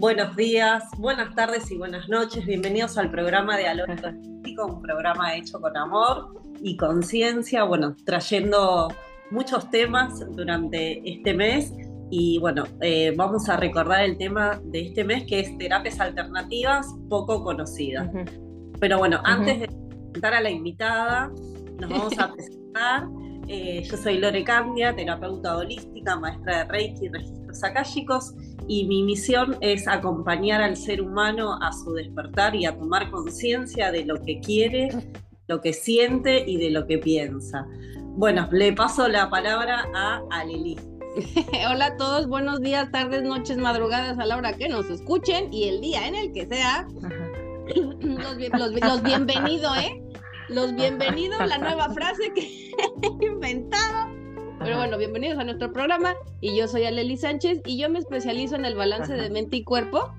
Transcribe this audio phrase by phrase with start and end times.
[0.00, 2.46] Buenos días, buenas tardes y buenas noches.
[2.46, 3.92] Bienvenidos al programa de Aloro
[4.66, 8.88] un programa hecho con amor y conciencia, bueno, trayendo
[9.30, 11.74] muchos temas durante este mes.
[12.10, 16.86] Y bueno, eh, vamos a recordar el tema de este mes que es terapias alternativas
[17.10, 18.08] poco conocidas.
[18.80, 21.30] Pero bueno, antes de presentar a la invitada,
[21.78, 23.06] nos vamos a presentar.
[23.48, 28.32] Eh, yo soy Lore Candia, terapeuta holística, maestra de Reiki y registros akáshicos,
[28.70, 33.90] y mi misión es acompañar al ser humano a su despertar y a tomar conciencia
[33.90, 34.90] de lo que quiere,
[35.48, 37.66] lo que siente y de lo que piensa.
[38.16, 40.78] Bueno, le paso la palabra a Aleli.
[41.68, 45.64] Hola a todos, buenos días, tardes, noches, madrugadas a la hora que nos escuchen y
[45.64, 46.86] el día en el que sea.
[47.74, 50.00] Los, los bienvenidos, ¿eh?
[50.48, 52.70] Los bienvenidos, la nueva frase que
[53.02, 54.09] he inventado.
[54.62, 56.14] Pero bueno, bienvenidos a nuestro programa.
[56.42, 59.64] Y yo soy Aleli Sánchez y yo me especializo en el balance de mente y
[59.64, 60.12] cuerpo.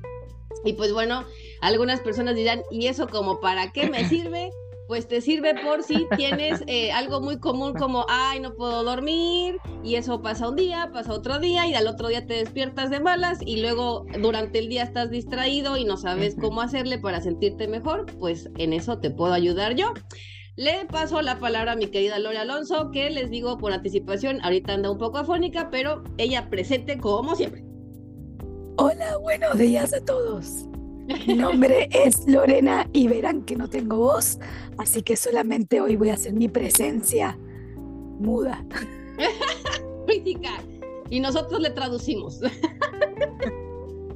[0.65, 1.25] Y pues bueno,
[1.61, 4.49] algunas personas dirán, ¿y eso como para qué me sirve?
[4.87, 9.57] Pues te sirve por si tienes eh, algo muy común como, ay, no puedo dormir,
[9.83, 12.99] y eso pasa un día, pasa otro día, y al otro día te despiertas de
[12.99, 17.69] malas, y luego durante el día estás distraído y no sabes cómo hacerle para sentirte
[17.69, 19.93] mejor, pues en eso te puedo ayudar yo.
[20.61, 24.73] Le paso la palabra a mi querida Lore Alonso, que les digo por anticipación, ahorita
[24.73, 27.63] anda un poco afónica, pero ella presente como siempre.
[28.77, 30.67] Hola, buenos días a todos.
[31.25, 34.37] Mi nombre es Lorena y verán que no tengo voz,
[34.77, 37.39] así que solamente hoy voy a hacer mi presencia
[38.19, 38.63] muda.
[40.07, 40.61] Física.
[41.09, 42.39] Y nosotros le traducimos.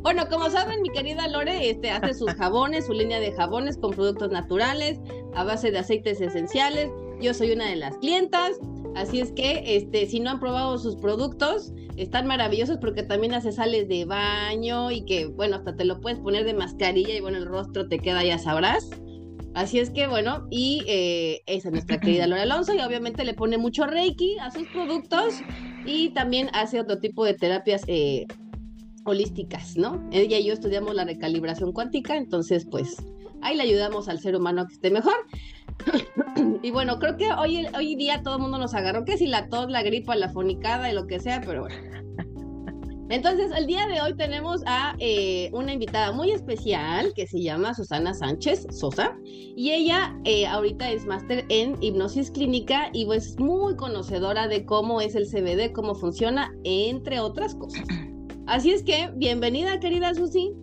[0.05, 3.89] Bueno, como saben, mi querida Lore este, hace sus jabones, su línea de jabones con
[3.89, 4.99] productos naturales,
[5.35, 6.89] a base de aceites esenciales.
[7.21, 8.51] Yo soy una de las clientas,
[8.95, 13.51] así es que este, si no han probado sus productos, están maravillosos porque también hace
[13.51, 17.37] sales de baño y que, bueno, hasta te lo puedes poner de mascarilla y bueno,
[17.37, 18.89] el rostro te queda, ya sabrás.
[19.53, 23.33] Así es que bueno, y eh, esa es nuestra querida Lore Alonso y obviamente le
[23.33, 25.35] pone mucho Reiki a sus productos
[25.85, 28.25] y también hace otro tipo de terapias eh,
[29.05, 30.05] holísticas, ¿no?
[30.11, 32.97] Ella y yo estudiamos la recalibración cuántica, entonces pues
[33.41, 35.15] ahí le ayudamos al ser humano a que esté mejor.
[36.63, 39.49] y bueno, creo que hoy, hoy día todo el mundo nos agarró, que si la
[39.49, 41.75] tos, la gripa, la fonicada y lo que sea, pero bueno.
[43.09, 47.75] Entonces, el día de hoy tenemos a eh, una invitada muy especial que se llama
[47.75, 53.75] Susana Sánchez Sosa y ella eh, ahorita es máster en hipnosis clínica y pues muy
[53.75, 57.85] conocedora de cómo es el CBD, cómo funciona, entre otras cosas.
[58.47, 60.53] Así es que, bienvenida, querida Susi.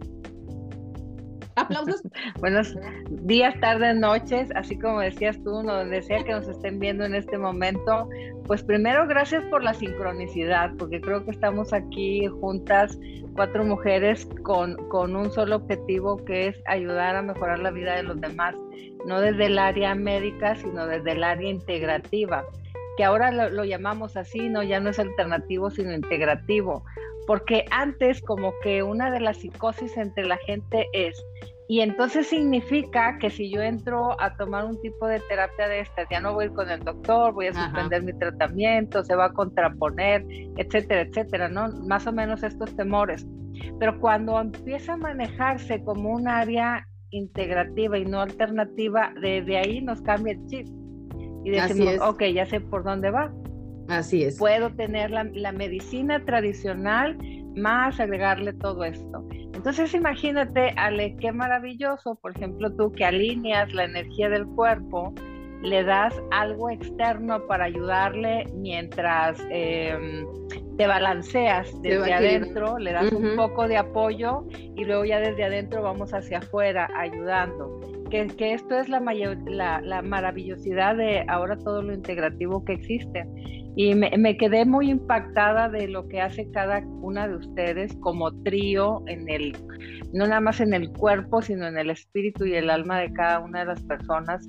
[1.63, 2.03] Aplausos.
[2.41, 2.77] Buenos
[3.09, 7.39] días, tardes, noches, así como decías tú, donde sea que nos estén viendo en este
[7.39, 8.09] momento.
[8.47, 12.99] Pues primero, gracias por la sincronicidad, porque creo que estamos aquí juntas,
[13.37, 18.03] cuatro mujeres, con, con un solo objetivo, que es ayudar a mejorar la vida de
[18.03, 18.57] los demás,
[19.07, 22.45] no desde el área médica, sino desde el área integrativa
[22.97, 26.85] que ahora lo, lo, llamamos así, no ya no es alternativo, sino integrativo,
[27.27, 31.23] porque antes como que una de las psicosis entre la gente es,
[31.69, 36.07] y entonces significa que si yo entro a tomar un tipo de terapia de estas,
[36.11, 39.27] ya no voy a ir con el doctor, voy a suspender mi tratamiento, se va
[39.27, 40.23] a contraponer,
[40.59, 41.69] etcétera, etcétera, ¿no?
[41.87, 43.27] Más o menos estos temores.
[43.79, 50.03] Pero cuando empieza a manejarse como un área integrativa y no alternativa, desde ahí nos
[50.03, 50.67] cambia el chip.
[51.45, 53.33] Y decimos, ok, ya sé por dónde va.
[53.99, 54.39] Así es.
[54.39, 57.19] Puedo tener la, medicina tradicional
[57.55, 59.27] más agregarle todo esto.
[59.53, 65.13] Entonces imagínate, Ale, qué maravilloso, por ejemplo, tú que alineas la energía del cuerpo,
[65.63, 70.27] le das algo externo para ayudarle mientras em,
[70.79, 75.83] te balanceas desde adentro, le das un poco de apoyo y luego ya desde adentro
[75.83, 77.79] vamos hacia afuera ayudando.
[78.11, 79.01] Que, que esto es la,
[79.47, 83.27] la, la maravillosidad de ahora todo lo integrativo que existe.
[83.75, 89.03] Y me, quedé muy impactada de lo que hace cada una de ustedes como trío
[89.07, 89.57] en el,
[90.13, 93.41] no nada más en el cuerpo, sino en el espíritu y el alma de cada
[93.41, 94.47] una de las personas.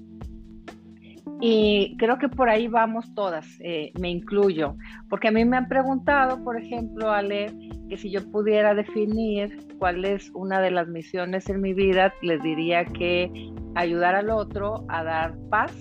[1.39, 4.75] Y creo que por ahí vamos todas, eh, me incluyo,
[5.09, 7.47] porque a mí me han preguntado, por ejemplo, Ale,
[7.89, 12.41] que si yo pudiera definir cuál es una de las misiones en mi vida, les
[12.41, 13.29] diría que
[13.75, 15.75] ayudar al otro a dar paz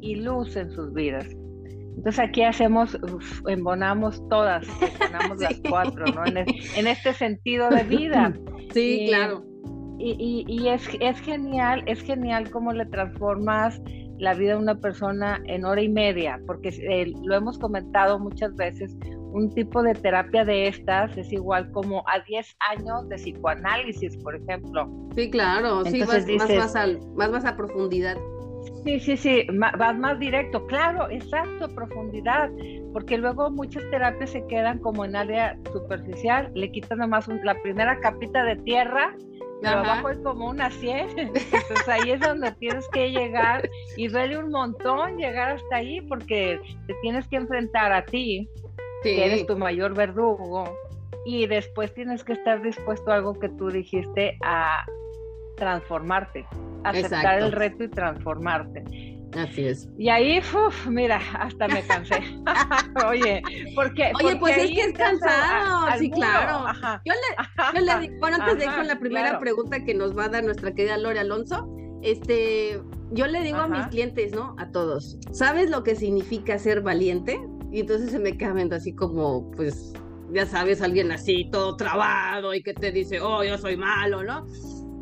[0.00, 1.26] y luz en sus vidas.
[1.98, 2.96] Entonces aquí hacemos,
[3.48, 4.64] embonamos todas,
[5.02, 6.24] embonamos las cuatro, ¿no?
[6.24, 8.32] En, este sentido de vida.
[8.74, 9.42] Sí, claro.
[9.98, 13.80] Y, y, es, es, genial, es genial cómo le transformas
[14.18, 18.54] la vida de una persona en hora y media, porque eh, lo hemos comentado muchas
[18.56, 18.94] veces,
[19.32, 24.36] un tipo de terapia de estas es igual como a 10 años de psicoanálisis, por
[24.36, 24.86] ejemplo.
[25.14, 28.18] Sí, claro, sí, vas, más, al, más vas a profundidad.
[28.88, 32.48] Sí, sí, sí, vas más directo, claro, exacto, profundidad,
[32.94, 38.00] porque luego muchas terapias se quedan como en área superficial, le quitan nomás la primera
[38.00, 39.14] capita de tierra,
[39.60, 43.68] pero abajo es como una 100, entonces ahí es donde tienes que llegar
[43.98, 48.48] y duele un montón llegar hasta ahí porque te tienes que enfrentar a ti,
[49.02, 50.64] que eres tu mayor verdugo,
[51.26, 54.82] y después tienes que estar dispuesto a algo que tú dijiste a
[55.58, 56.46] transformarte
[56.84, 58.84] aceptar el reto y transformarte.
[59.36, 59.88] Así es.
[59.98, 62.16] Y ahí, uf, mira, hasta me cansé.
[63.06, 63.42] Oye,
[63.74, 64.10] porque.
[64.22, 66.64] Oye, pues es que es cansado, sí, claro.
[67.04, 70.16] Yo le, yo le digo, bueno, antes de ir con la primera pregunta que nos
[70.16, 71.68] va a dar nuestra querida Lore Alonso,
[72.02, 74.56] este, yo le digo a mis clientes, ¿no?
[74.58, 77.38] A todos, ¿sabes lo que significa ser valiente?
[77.70, 79.92] Y entonces se me quedan así como, pues,
[80.32, 84.46] ya sabes, alguien así, todo trabado y que te dice, oh, yo soy malo, ¿no?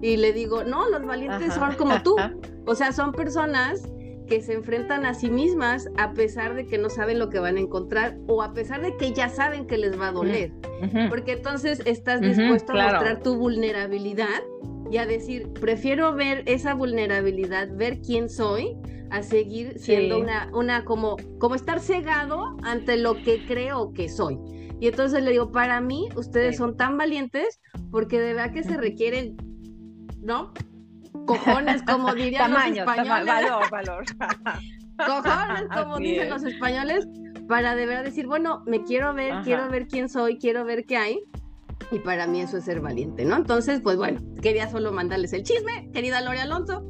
[0.06, 2.16] Y le digo, no, los valientes son como tú.
[2.68, 3.88] O sea, son personas
[4.26, 7.56] que se enfrentan a sí mismas a pesar de que no saben lo que van
[7.58, 10.52] a encontrar o a pesar de que ya saben que les va a doler.
[11.08, 14.42] Porque entonces estás dispuesto a mostrar tu vulnerabilidad
[14.90, 18.76] y a decir, prefiero ver esa vulnerabilidad, ver quién soy,
[19.10, 24.38] a seguir siendo una, una como, como estar cegado ante lo que creo que soy.
[24.80, 27.60] Y entonces le digo, para mí, ustedes son tan valientes
[27.92, 29.36] porque de verdad que se requieren
[30.26, 30.52] ¿no?
[31.24, 33.26] Cojones, como dirían los españoles.
[33.26, 34.04] valor, valor.
[34.98, 37.06] Cojones, como dicen los españoles,
[37.48, 40.96] para de verdad decir, bueno, me quiero ver, quiero ver quién soy, quiero ver qué
[40.96, 41.20] hay.
[41.92, 43.36] Y para mí eso es ser valiente, ¿no?
[43.36, 46.84] Entonces, pues bueno, quería solo mandarles el chisme, querida Lore Alonso.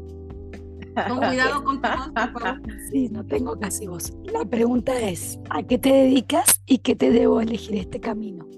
[1.08, 2.62] Con cuidado con tu voz, por favor.
[2.90, 4.14] Sí, no tengo casi voz.
[4.32, 8.48] La pregunta es, ¿a qué te dedicas y qué te debo elegir este camino?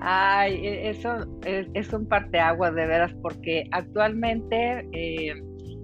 [0.00, 5.34] Ay, e, eso es, un parteaguas de veras, porque actualmente eh,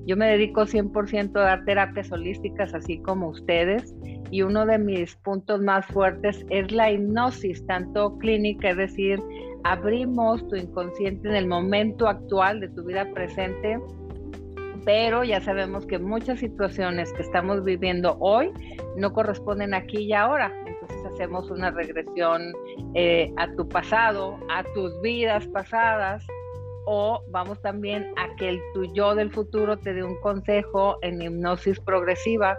[0.06, 3.94] yo me dedico 100% a dar terapias holísticas, así como ustedes,
[4.30, 9.20] y uno de mis puntos más fuertes es la hipnosis, tanto clínica, es decir,
[9.64, 13.78] abrimos tu inconsciente en el momento actual de tu vida presente,
[14.84, 18.52] pero ya sabemos que muchas situaciones que estamos viviendo hoy
[18.96, 20.52] no corresponden aquí y ahora
[21.04, 22.52] hacemos una regresión
[22.94, 26.24] eh, a tu pasado, a tus vidas pasadas,
[26.86, 31.20] o vamos también a que el tu yo del futuro te dé un consejo en
[31.20, 32.56] hipnosis progresiva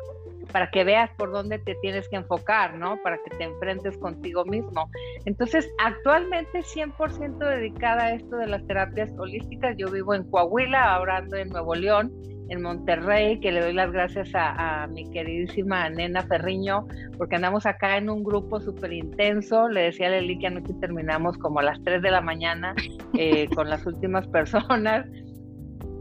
[0.52, 3.02] para que veas por dónde te tienes que enfocar, ¿no?
[3.04, 4.90] Para que te enfrentes contigo mismo.
[5.26, 9.76] Entonces, actualmente 100% dedicada a esto de las terapias holísticas.
[9.78, 12.12] Yo vivo en Coahuila, ahora ando en Nuevo León
[12.50, 17.98] en Monterrey, que le doy las gracias a, mi queridísima nena Ferriño, porque andamos acá
[17.98, 19.68] en un grupo súper intenso.
[19.68, 22.76] Le decía a Leli que anoche terminamos como a las 3 de la mañana
[23.18, 25.06] eh, con las últimas personas.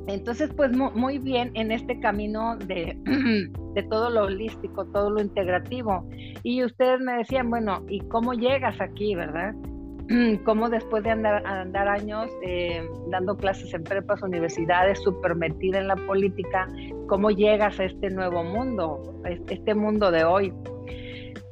[0.09, 2.97] Entonces, pues muy bien en este camino de,
[3.75, 6.09] de, todo lo holístico, todo lo integrativo.
[6.45, 9.53] Y ustedes me decían, bueno, ¿y cómo llegas aquí, verdad?
[10.45, 15.89] cómo después de andar, andar años eh, dando clases en prepas, universidades, súper metida en
[15.89, 16.69] la política,
[17.09, 20.53] cómo llegas a este nuevo mundo, este mundo de hoy.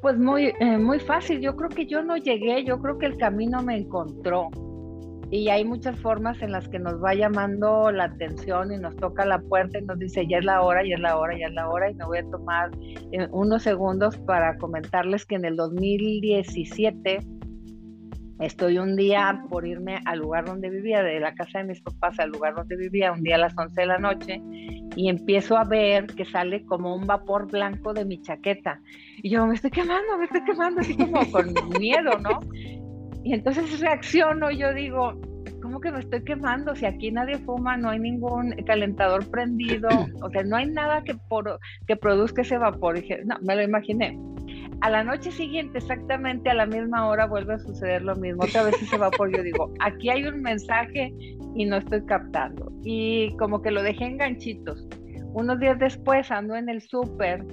[0.00, 3.16] Pues muy, eh, muy fácil, yo creo que yo no llegué, yo creo que el
[3.16, 4.50] camino me encontró.
[5.30, 9.24] Y hay muchas formas en las que nos va llamando la atención y nos toca
[9.24, 11.54] la puerta y nos dice, ya es la hora, ya es la hora, ya es
[11.54, 11.90] la hora.
[11.90, 12.70] Y me voy a tomar
[13.10, 17.18] eh, unos segundos para comentarles que en el 2017
[18.40, 22.18] Estoy un día por irme al lugar donde vivía, de la casa de mis papás
[22.18, 24.42] al lugar donde vivía, un día a las 11 de la noche,
[24.96, 28.80] y empiezo a ver que sale como un vapor blanco de mi chaqueta.
[29.22, 32.40] Y yo me estoy quemando, me estoy quemando, así como con miedo, ¿no?
[33.22, 35.14] Y entonces reacciono y yo digo,
[35.62, 36.74] ¿cómo que me estoy quemando?
[36.74, 39.88] Si aquí nadie fuma, no hay ningún calentador prendido,
[40.20, 42.96] o sea, no hay nada que, por, que produzca ese vapor.
[42.96, 44.18] Dije, no, me lo imaginé.
[44.80, 48.42] A la noche siguiente, exactamente a la misma hora, vuelve a suceder lo mismo.
[48.44, 51.14] Otra vez ese vapor, yo digo, aquí hay un mensaje
[51.54, 52.70] y no estoy captando.
[52.82, 54.86] Y como que lo dejé en ganchitos.
[55.32, 57.44] Unos días después ando en el súper,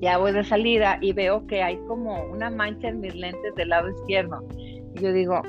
[0.00, 3.68] ya voy de salida y veo que hay como una mancha en mis lentes del
[3.68, 4.44] lado izquierdo.
[4.94, 5.42] Y yo digo,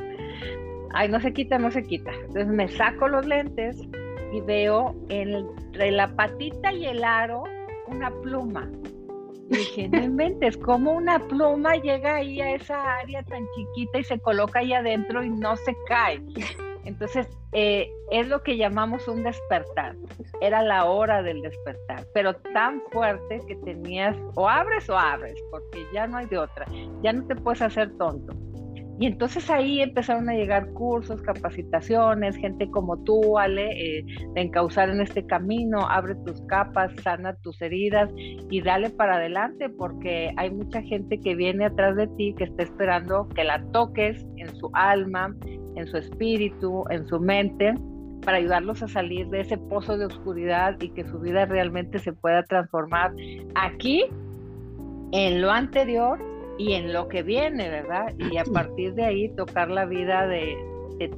[0.93, 2.11] ay, no se quita, no se quita.
[2.13, 3.81] Entonces me saco los lentes
[4.31, 7.43] y veo entre la patita y el aro
[7.87, 8.69] una pluma.
[9.53, 14.19] Dije, no inventes, ¿cómo una pluma llega ahí a esa área tan chiquita y se
[14.19, 16.21] coloca ahí adentro y no se cae?
[16.85, 19.95] Entonces, eh, es lo que llamamos un despertar.
[20.41, 25.85] Era la hora del despertar, pero tan fuerte que tenías, o abres o abres, porque
[25.93, 26.65] ya no hay de otra,
[27.01, 28.33] ya no te puedes hacer tonto.
[28.99, 34.89] Y entonces ahí empezaron a llegar cursos, capacitaciones, gente como tú, Ale, eh, de encauzar
[34.89, 40.51] en este camino, abre tus capas, sana tus heridas y dale para adelante, porque hay
[40.51, 44.69] mucha gente que viene atrás de ti, que está esperando que la toques en su
[44.73, 45.35] alma,
[45.75, 47.73] en su espíritu, en su mente,
[48.23, 52.13] para ayudarlos a salir de ese pozo de oscuridad y que su vida realmente se
[52.13, 53.11] pueda transformar
[53.55, 54.05] aquí,
[55.11, 56.19] en lo anterior
[56.57, 58.13] y en lo que viene, ¿verdad?
[58.17, 60.57] Y a partir de ahí tocar la vida de,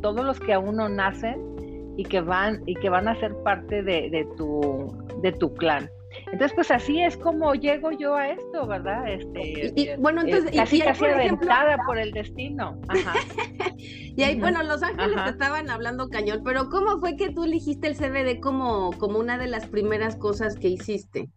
[0.01, 3.83] todos los que aún no nacen y que van, y que van a ser parte
[3.83, 5.89] de, tu, de tu clan.
[6.31, 9.07] Entonces, pues así es como llego yo a esto, ¿verdad?
[9.07, 12.79] Este, y, bueno, entonces, casi, casi aventada por el destino.
[12.87, 13.13] Ajá.
[13.77, 17.87] y ahí, bueno, Los Ángeles te estaban hablando cañón, pero ¿cómo fue que tú elegiste
[17.87, 21.29] el CBD como, como una de las primeras cosas que hiciste?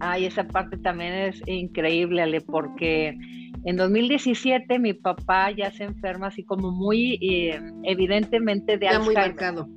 [0.00, 3.16] Ay, esa parte también es increíble, Ale, porque
[3.64, 9.14] en 2017 mi papá ya se enferma así como muy eh, evidentemente de ya muy
[9.14, 9.68] marcado.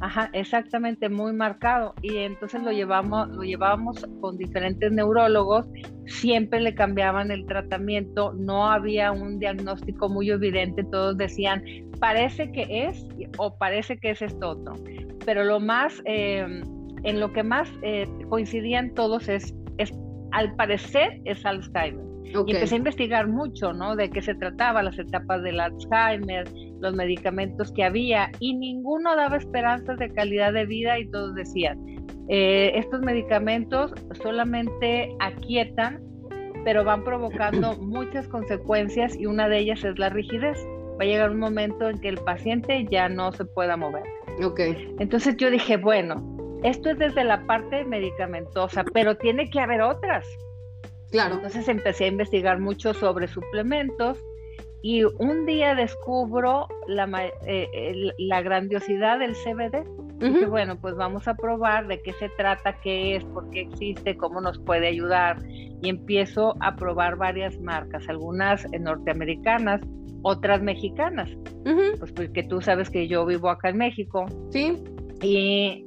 [0.00, 1.94] Ajá, exactamente, muy marcado.
[2.02, 5.66] Y entonces lo llevamos, lo llevábamos con diferentes neurólogos,
[6.06, 11.64] siempre le cambiaban el tratamiento, no había un diagnóstico muy evidente, todos decían,
[12.00, 13.06] parece que es
[13.38, 14.74] o parece que es esto otro.
[15.24, 16.62] Pero lo más eh,
[17.04, 19.92] en lo que más eh, coincidían todos es, es,
[20.32, 22.04] al parecer, es Alzheimer.
[22.24, 23.94] Y empecé a investigar mucho, ¿no?
[23.94, 26.48] De qué se trataba, las etapas del Alzheimer,
[26.80, 31.78] los medicamentos que había, y ninguno daba esperanzas de calidad de vida y todos decían,
[32.28, 33.92] eh, estos medicamentos
[34.22, 36.02] solamente aquietan,
[36.64, 40.58] pero van provocando muchas consecuencias y una de ellas es la rigidez.
[40.98, 44.04] Va a llegar un momento en que el paciente ya no se pueda mover.
[44.42, 44.60] Ok.
[44.98, 46.33] Entonces yo dije, bueno,
[46.64, 50.26] esto es desde la parte medicamentosa, pero tiene que haber otras.
[51.10, 51.36] Claro.
[51.36, 54.18] Entonces empecé a investigar mucho sobre suplementos
[54.82, 57.06] y un día descubro la,
[57.46, 59.84] eh, la grandiosidad del CBD.
[60.20, 63.62] Y dije, bueno, pues vamos a probar de qué se trata, qué es, por qué
[63.62, 65.38] existe, cómo nos puede ayudar.
[65.48, 69.82] Y empiezo a probar varias marcas, algunas norteamericanas,
[70.22, 71.30] otras mexicanas.
[71.98, 74.24] Pues porque tú sabes que yo vivo acá en México.
[74.50, 74.82] Sí.
[75.20, 75.84] Y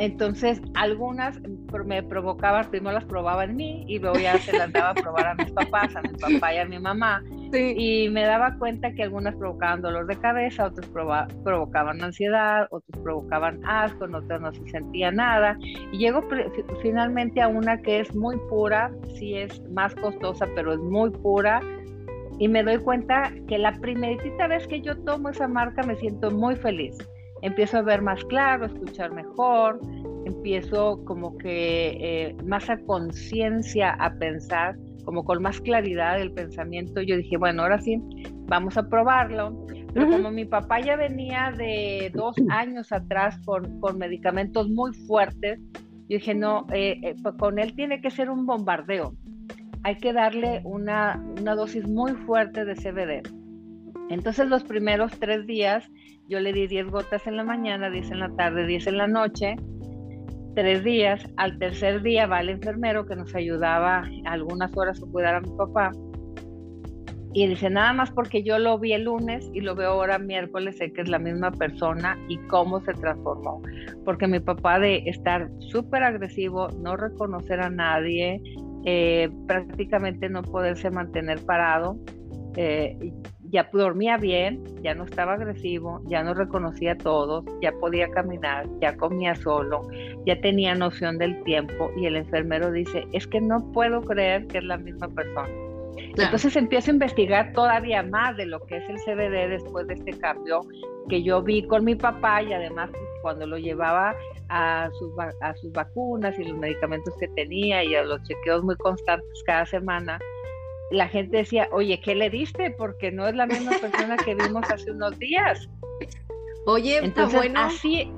[0.00, 1.38] entonces, algunas
[1.84, 5.26] me provocaban, primero las probaba en mí y luego ya se las daba a probar
[5.26, 7.22] a mis papás, a mi papá y a mi mamá.
[7.52, 13.60] Y me daba cuenta que algunas provocaban dolor de cabeza, otras provocaban ansiedad, otras provocaban
[13.66, 15.58] asco, en otras no se sentía nada.
[15.92, 16.22] Y llego
[16.80, 21.60] finalmente a una que es muy pura, sí es más costosa, pero es muy pura.
[22.38, 26.30] Y me doy cuenta que la primerita vez que yo tomo esa marca me siento
[26.30, 26.96] muy feliz
[27.42, 29.80] empiezo a ver más claro, escuchar mejor,
[30.24, 37.00] empiezo como que eh, más a conciencia a pensar, como con más claridad el pensamiento.
[37.00, 38.00] Yo dije, bueno, ahora sí,
[38.46, 39.66] vamos a probarlo.
[39.92, 45.58] Pero como mi papá ya venía de dos años atrás con, con medicamentos muy fuertes,
[46.10, 49.14] yo dije, no, eh, eh, pues con él tiene que ser un bombardeo.
[49.82, 53.22] Hay que darle una, una dosis muy fuerte de CBD.
[54.10, 55.88] Entonces los primeros tres días
[56.30, 59.08] yo le di 10 gotas en la mañana, 10 en la tarde, 10 en la
[59.08, 59.56] noche,
[60.54, 61.28] tres días.
[61.36, 65.50] Al tercer día va el enfermero que nos ayudaba algunas horas a cuidar a mi
[65.56, 65.90] papá.
[67.32, 70.78] Y dice, nada más porque yo lo vi el lunes y lo veo ahora miércoles,
[70.78, 73.60] sé que es la misma persona y cómo se transformó.
[74.04, 78.40] Porque mi papá de estar súper agresivo, no reconocer a nadie,
[78.84, 81.98] eh, prácticamente no poderse mantener parado,
[82.56, 82.96] eh,
[83.50, 88.66] ya dormía bien, ya no estaba agresivo, ya no reconocía a todos, ya podía caminar,
[88.80, 89.82] ya comía solo,
[90.24, 94.58] ya tenía noción del tiempo y el enfermero dice, es que no puedo creer que
[94.58, 95.48] es la misma persona.
[96.16, 100.12] Entonces empiezo a investigar todavía más de lo que es el CBD después de este
[100.18, 100.60] cambio
[101.08, 104.14] que yo vi con mi papá y además pues, cuando lo llevaba
[104.48, 108.76] a sus, a sus vacunas y los medicamentos que tenía y a los chequeos muy
[108.76, 110.18] constantes cada semana,
[110.90, 112.70] la gente decía, oye, ¿qué le diste?
[112.72, 115.68] Porque no es la misma persona que vimos hace unos días.
[116.66, 117.60] Oye, entonces bueno.
[117.60, 118.10] así,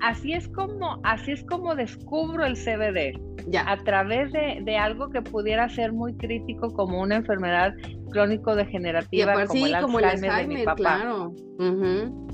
[0.00, 3.20] así, es como, así es como descubro el CBD.
[3.48, 3.70] Ya.
[3.70, 7.74] A través de, algo que pudiera ser muy crítico como una enfermedad
[8.10, 10.76] crónico-degenerativa como, el como, el de mi papá.
[10.76, 11.34] Claro.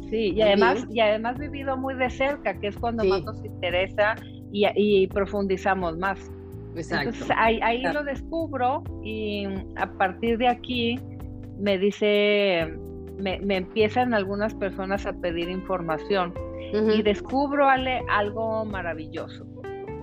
[0.08, 4.14] Sí, y además, y además vivido muy de cerca, que es cuando más nos interesa
[4.52, 6.30] y, y profundizamos más.
[6.74, 10.98] Entonces ahí, lo descubro y a partir de aquí
[11.58, 12.74] me dice,
[13.18, 16.34] me, empiezan algunas personas a pedir información
[16.72, 19.44] y descubro algo maravilloso,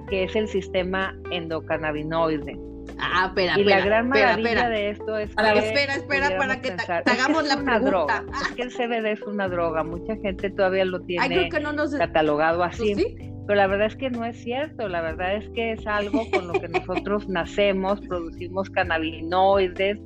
[0.09, 2.59] que es el sistema endocannabinoide.
[2.97, 7.11] Ah, espera, y la gran maravilla de esto es que espera, espera para que te,
[7.11, 7.79] hagamos la pregunta.
[7.79, 8.25] Droga.
[8.41, 11.49] Es que el CBD es una droga, mucha gente todavía lo tiene
[11.97, 12.95] catalogado así.
[12.95, 13.28] ¿Sí?
[13.49, 16.47] Pero la verdad es que no es cierto, la verdad es que es algo con
[16.49, 19.97] lo que nosotros nacemos, producimos cannabinoides.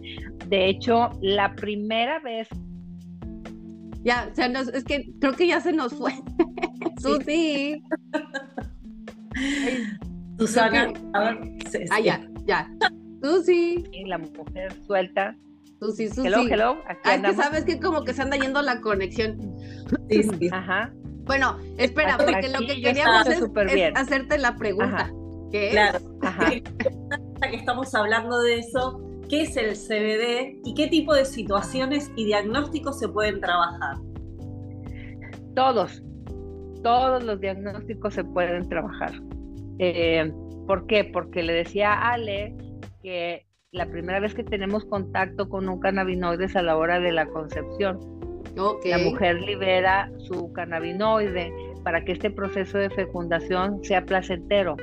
[0.48, 2.48] De hecho, la primera vez
[4.06, 6.14] ya, o sea, es que creo que ya se nos fue.
[7.02, 7.84] Susi.
[10.40, 11.40] Susana, a ver.
[11.92, 12.72] Ah, ya, ya.
[13.22, 13.84] Susi.
[14.06, 15.36] la mujer suelta.
[15.82, 16.30] Susi, Susi.
[16.30, 16.78] Hello, hello.
[16.88, 19.38] Aquí que sabes que como que se anda yendo la conexión.
[20.10, 20.50] Sí, sí.
[20.50, 20.94] Ajá.
[21.26, 23.42] Bueno, espera, porque lo que queríamos es,
[23.96, 25.12] hacerte la pregunta.
[25.52, 26.00] ¿Qué claro.
[26.22, 26.50] Ajá.
[26.50, 32.26] que estamos hablando de eso, qué es el CBD y qué tipo de situaciones y
[32.26, 33.98] diagnósticos se pueden trabajar.
[35.56, 36.04] Todos,
[36.84, 39.12] todos los diagnósticos se pueden trabajar.
[39.80, 40.32] Eh,
[40.68, 41.04] ¿Por qué?
[41.04, 42.56] Porque le decía a Ale
[43.02, 47.12] que la primera vez que tenemos contacto con un cannabinoide es a la hora de
[47.12, 48.00] la concepción.
[48.56, 51.52] La mujer libera su cannabinoide
[51.84, 54.78] para que este proceso de fecundación sea placentero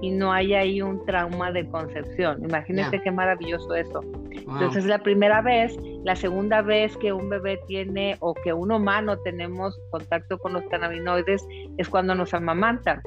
[0.00, 2.42] y no hay ahí un trauma de concepción.
[2.42, 4.00] Imagínense qué maravilloso eso.
[4.30, 9.18] Entonces, la primera vez, la segunda vez que un bebé tiene o que un humano
[9.18, 11.46] tenemos contacto con los cannabinoides
[11.76, 13.02] es cuando nos amamantan.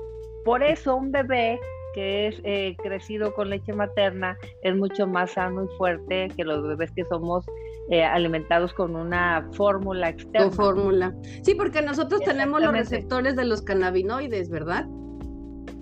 [0.46, 1.60] Por eso un bebé
[1.94, 6.68] que es eh, crecido con leche materna es mucho más sano y fuerte que los
[6.68, 7.46] bebés que somos
[7.90, 10.48] eh, alimentados con una fórmula externa.
[10.48, 11.14] Con fórmula.
[11.44, 14.88] Sí, porque nosotros tenemos los receptores de los cannabinoides, ¿verdad?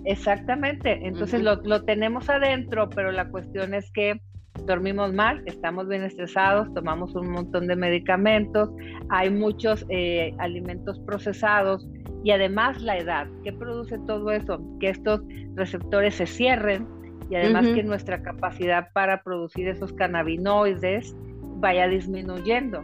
[0.04, 4.20] Exactamente, entonces lo, tenemos adentro, pero la cuestión es que
[4.66, 8.68] dormimos mal, estamos bien estresados, tomamos un montón de medicamentos,
[9.10, 11.88] hay muchos eh, alimentos procesados
[12.24, 13.28] y además la edad.
[13.44, 14.60] ¿Qué produce todo eso?
[14.80, 15.22] Que estos
[15.54, 16.88] receptores se cierren
[17.30, 21.16] y además que nuestra capacidad para producir esos cannabinoides
[21.62, 22.82] vaya disminuyendo.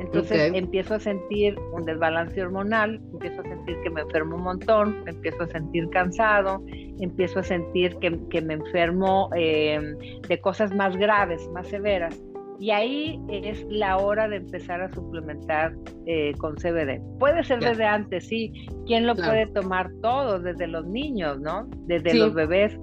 [0.00, 5.04] Entonces empiezo a sentir un desbalance hormonal, empiezo a sentir que me enfermo un montón,
[5.06, 6.64] empiezo a sentir cansado,
[6.98, 9.78] empiezo a sentir que, me enfermo eh,
[10.28, 12.20] de cosas más graves, más severas.
[12.58, 15.74] Y ahí es la hora de empezar a suplementar
[16.06, 17.00] eh, con CBD.
[17.18, 18.52] Puede ser desde antes, sí.
[18.86, 20.38] ¿Quién lo puede tomar todo?
[20.38, 21.68] Desde los niños, ¿no?
[21.86, 22.78] Desde los bebés.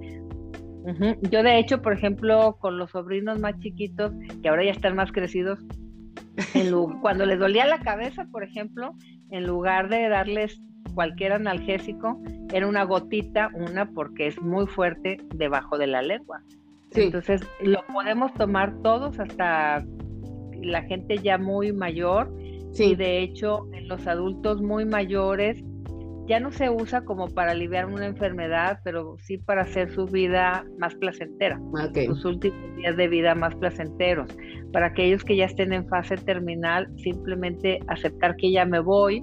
[1.30, 5.12] Yo de hecho, por ejemplo, con los sobrinos más chiquitos, que ahora ya están más
[5.12, 5.60] crecidos,
[7.00, 8.94] cuando les dolía la cabeza, por ejemplo,
[9.30, 10.60] en lugar de darles
[10.94, 12.20] cualquier analgésico,
[12.52, 16.42] era una gotita, una porque es muy fuerte debajo de la lengua.
[16.94, 19.84] Entonces lo podemos tomar todos hasta
[20.60, 22.32] la gente ya muy mayor.
[22.74, 25.62] Y de hecho en los adultos muy mayores
[26.26, 30.64] ya no se usa como para aliviar una enfermedad, pero sí para hacer su vida
[30.78, 31.60] más placentera,
[32.06, 34.28] sus últimos días de vida más placenteros.
[34.72, 39.22] Para aquellos que ya estén en fase terminal, simplemente aceptar que ya me voy,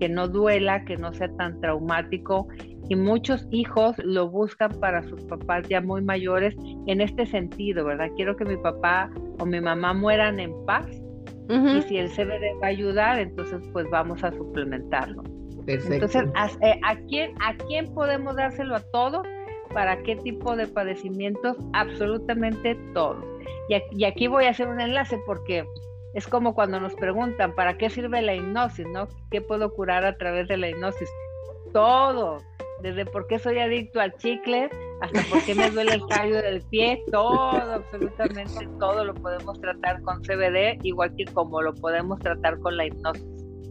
[0.00, 2.48] que no duela, que no sea tan traumático.
[2.88, 8.10] Y muchos hijos lo buscan para sus papás ya muy mayores en este sentido, ¿verdad?
[8.16, 10.86] Quiero que mi papá o mi mamá mueran en paz.
[11.48, 15.22] Y si el CBD va a ayudar, entonces pues vamos a suplementarlo.
[15.66, 16.24] Entonces,
[16.60, 19.26] eh, ¿a, quién, ¿a quién podemos dárselo a todos?
[19.72, 21.56] ¿Para qué tipo de padecimientos?
[21.72, 23.24] Absolutamente todos.
[23.68, 25.64] Y, aquí voy a hacer un enlace porque
[26.14, 28.86] es como cuando nos preguntan, ¿para qué sirve la hipnosis?
[28.88, 29.08] ¿no?
[29.30, 31.08] ¿Qué puedo curar a través de la hipnosis?
[31.72, 32.38] Todo,
[32.82, 34.68] desde por qué soy adicto al chicle
[35.00, 40.00] hasta por qué me duele el callo del pie, todo, absolutamente todo lo podemos tratar
[40.02, 43.24] con CBD, igual que como lo podemos tratar con la hipnosis.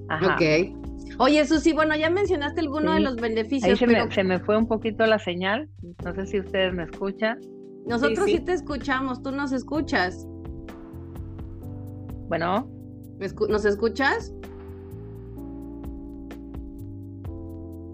[0.10, 0.36] Ajá.
[0.36, 0.80] Ok.
[1.17, 3.81] Oye, Susi, bueno, ya mencionaste alguno de los beneficios.
[3.81, 5.69] Ahí se, me, fue un poquito la señal.
[6.03, 7.39] No sé si ustedes me escuchan.
[7.85, 10.25] Nosotros sí, te escuchamos, tú nos escuchas.
[12.27, 12.69] Bueno.
[13.49, 14.33] ¿Nos escuchas?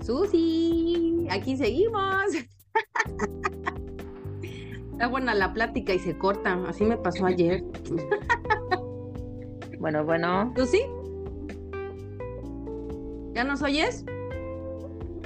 [0.01, 2.27] Susi, aquí seguimos.
[4.91, 6.57] Está buena la plática y se corta.
[6.67, 7.63] Así me pasó ayer.
[9.79, 10.53] bueno, bueno.
[10.55, 10.81] ¿Susi?
[13.37, 14.03] ¿Ya nos oyes?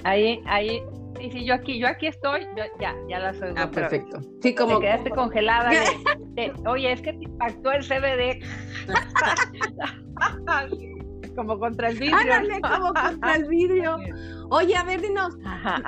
[0.03, 0.83] Ahí, ahí,
[1.17, 3.53] sí, sí, yo aquí, yo aquí estoy, yo ya, ya la soy.
[3.55, 4.19] Ah, perfecto.
[4.41, 4.79] Sí, como.
[4.79, 5.71] Te quedaste congelada.
[6.65, 8.43] oye, es que te impactó el CBD.
[11.35, 12.17] como contra el vidrio.
[12.17, 13.97] Ándale, como contra el vidrio.
[14.49, 15.37] Oye, a ver, dinos,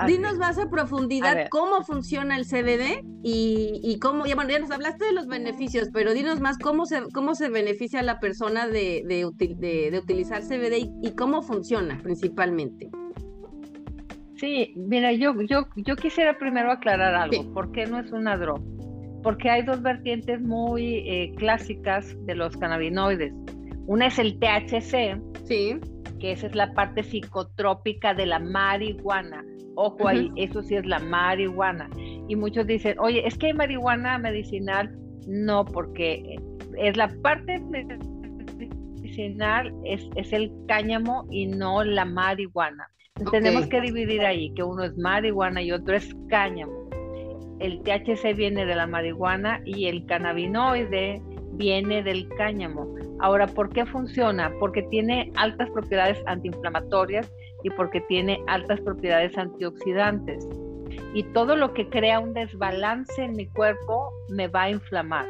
[0.07, 5.05] dinos más a profundidad cómo funciona el CBD y, cómo, ya, bueno, ya nos hablaste
[5.05, 9.03] de los beneficios, pero dinos más cómo se, cómo se beneficia a la persona de,
[9.05, 12.89] de, utilizar CBD y, cómo funciona principalmente.
[14.35, 18.63] Sí, mira, yo, yo, yo quisiera primero aclarar algo, ¿por qué no es una droga?
[19.23, 23.33] Porque hay dos vertientes muy eh, clásicas de los cannabinoides.
[23.87, 25.77] Una es el THC, sí.
[26.19, 29.43] que esa es la parte psicotrópica de la marihuana.
[29.75, 31.89] Ojo ahí, eso sí es la marihuana.
[32.27, 34.95] Y muchos dicen, oye, es que hay marihuana medicinal.
[35.27, 36.37] No, porque
[36.77, 37.59] es la parte
[39.01, 42.89] medicinal, es, es el cáñamo y no la marihuana.
[43.31, 46.89] Tenemos que dividir ahí, que uno es marihuana y otro es cáñamo.
[47.59, 51.21] El THC viene de la marihuana y el cannabinoide
[51.53, 52.95] viene del cáñamo.
[53.19, 54.51] Ahora, ¿por qué funciona?
[54.59, 57.31] Porque tiene altas propiedades antiinflamatorias
[57.63, 60.47] y porque tiene altas propiedades antioxidantes.
[61.13, 65.25] Y todo lo que crea un desbalance en mi cuerpo me va a inflamar.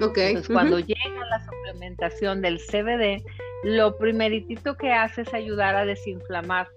[0.00, 0.28] Okay.
[0.28, 3.22] Entonces, cuando llega la suplementación del CBD,
[3.64, 6.68] lo primeritito que hace es ayudar a desinflamar.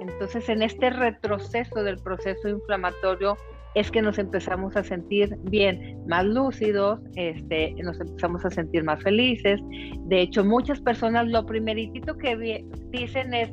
[0.00, 3.36] Entonces, en este retroceso del proceso inflamatorio,
[3.74, 9.02] es que nos empezamos a sentir bien, más lúcidos, este, nos empezamos a sentir más
[9.02, 9.60] felices.
[10.06, 13.50] De hecho, muchas personas lo primeritito que dicen es,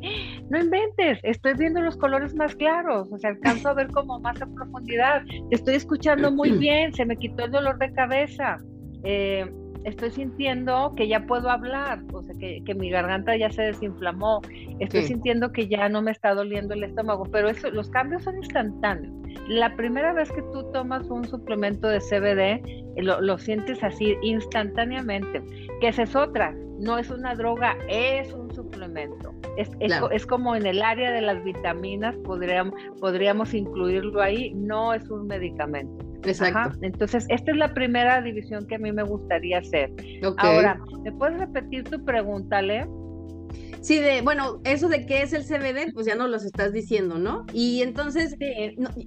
[0.49, 4.41] no inventes, estoy viendo los colores más claros, o sea, alcanzo a ver como más
[4.41, 8.57] a profundidad, estoy escuchando muy bien, se me quitó el dolor de cabeza.
[9.03, 9.45] Eh,
[9.83, 14.41] estoy sintiendo que ya puedo hablar, o sea, que, que, mi garganta ya se desinflamó,
[14.79, 18.37] estoy sintiendo que ya no me está doliendo el estómago, pero eso, los cambios son
[18.37, 19.13] instantáneos.
[19.47, 22.63] La primera vez que tú tomas un suplemento de CBD,
[22.95, 25.41] eh, lo, sientes así instantáneamente.
[25.79, 29.33] Que esa es otra, no es una droga, es un suplemento.
[29.57, 35.09] Es, es, como en el área de las vitaminas, podríamos, podríamos incluirlo ahí, no es
[35.09, 36.10] un medicamento.
[36.23, 36.77] Exacto.
[36.81, 39.91] Entonces, esta es la primera división que a mí me gustaría hacer.
[40.37, 42.85] Ahora, ¿me puedes repetir tu pregunta, Le?
[43.81, 47.17] Sí, de, bueno, eso de qué es el CBD, pues ya nos los estás diciendo,
[47.17, 47.47] ¿no?
[47.51, 48.35] Y entonces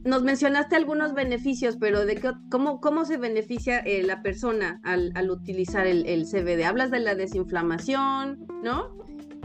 [0.05, 5.13] nos mencionaste algunos beneficios, pero de qué, cómo, cómo se beneficia eh, la persona al,
[5.15, 6.65] al utilizar el, el, CBD.
[6.65, 8.97] Hablas de la desinflamación, ¿no?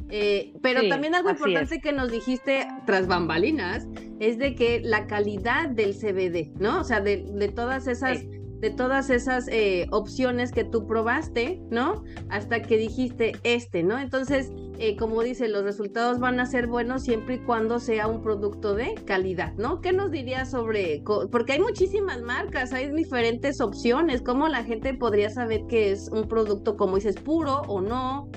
[0.09, 3.87] Eh, pero también algo importante que nos dijiste tras bambalinas
[4.19, 6.81] es de que la calidad del CBD, ¿no?
[6.81, 8.19] O sea, de, de todas esas
[8.59, 12.03] de todas esas eh, opciones que tú probaste, ¿no?
[12.29, 13.97] Hasta que dijiste este, ¿no?
[13.97, 18.21] Entonces, eh, como dice, los resultados van a ser buenos siempre y cuando sea un
[18.21, 19.79] producto de calidad, ¿no?
[19.81, 25.29] ¿Qué nos dirías sobre, porque hay muchísimas marcas, hay diferentes opciones, ¿cómo la gente podría
[25.29, 28.29] saber que es un producto, como dices, puro o no?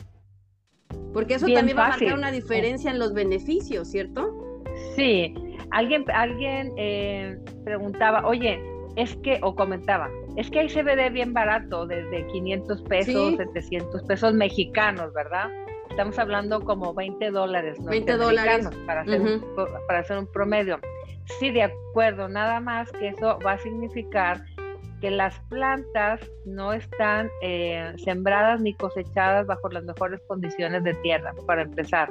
[1.12, 4.34] Porque eso también va a marcar una diferencia en los beneficios, ¿cierto?
[4.96, 5.34] Sí,
[5.70, 8.62] alguien, alguien eh, preguntaba, oye,
[8.96, 14.34] es que, o comentaba, es que hay CBD bien barato, desde 500 pesos, 700 pesos
[14.34, 15.50] mexicanos, ¿verdad?
[15.90, 17.90] Estamos hablando como 20 dólares, ¿no?
[17.90, 18.68] 20 dólares.
[18.86, 19.44] Para hacer, un,
[19.86, 20.78] para hacer un promedio.
[21.38, 24.42] Sí, de acuerdo, nada más que eso va a significar
[25.02, 31.34] que las plantas no están eh, sembradas ni cosechadas bajo las mejores condiciones de tierra,
[31.44, 32.08] para empezar.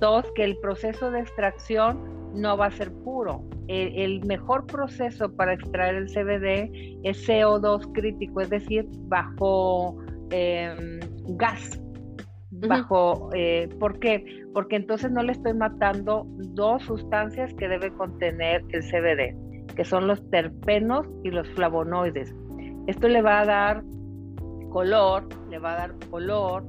[0.00, 3.44] Dos, que el proceso de extracción no va a ser puro.
[3.68, 9.98] El, mejor proceso para extraer el CBD es CO2 crítico, es decir, bajo
[10.30, 11.00] em,
[11.36, 11.78] gas.
[12.50, 14.24] Bajo, eh, ¿por qué?
[14.54, 19.36] Porque entonces no le estoy matando dos sustancias que debe contener el CBD,
[19.74, 22.34] que son los terpenos y los flavonoides.
[22.86, 23.84] Esto le va a dar
[24.70, 26.64] color, le va a dar color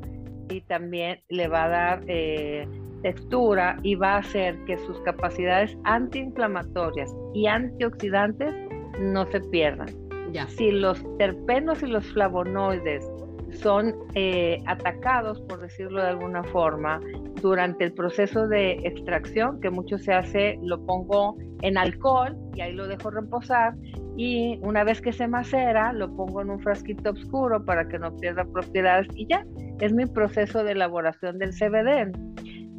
[0.49, 2.67] y también le va a dar eh,
[3.01, 8.53] textura y va a hacer que sus capacidades antiinflamatorias y antioxidantes
[8.99, 9.87] no se pierdan.
[10.31, 10.47] Ya.
[10.47, 13.09] Si los terpenos y los flavonoides
[13.55, 16.99] son eh, atacados, por decirlo de alguna forma,
[17.41, 22.73] durante el proceso de extracción, que mucho se hace, lo pongo en alcohol y ahí
[22.73, 23.73] lo dejo reposar
[24.17, 28.15] y una vez que se macera, lo pongo en un frasquito oscuro para que no
[28.15, 29.45] pierda propiedades y ya,
[29.81, 32.11] es mi proceso de elaboración del CBD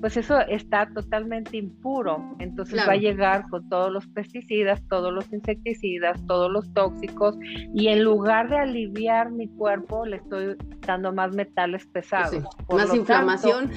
[0.06, 2.36] pues eso está totalmente impuro.
[2.38, 7.36] Entonces va a llegar con todos los pesticidas, todos los insecticidas, todos los tóxicos,
[7.74, 10.54] y en lugar de aliviar mi cuerpo, le estoy
[10.86, 12.44] dando más metales pesados.
[12.70, 13.72] Más inflamación.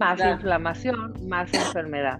[0.00, 2.18] más inflamación, más enfermedad.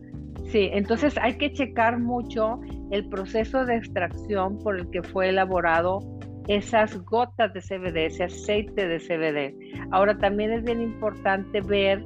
[0.53, 2.61] Sí, entonces hay que checar mucho
[2.93, 5.99] el proceso de extracción por el que fue elaborado
[6.47, 9.89] esas gotas de CBD, ese aceite de CBD.
[9.91, 12.05] Ahora también es bien importante ver